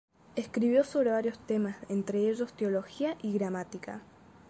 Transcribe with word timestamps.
Escribió 0.35 0.83
sobre 0.83 1.11
varios 1.11 1.37
temas 1.37 1.77
entre 1.87 2.27
ellos 2.27 2.53
teología 2.55 3.17
y 3.21 3.33
gramática. 3.33 4.01